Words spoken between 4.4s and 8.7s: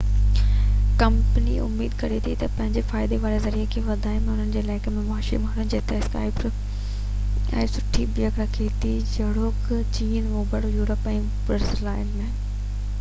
علائقن ۾ مشهوري ماڻي جتي اسڪائپ سٺي بيهڪ رکي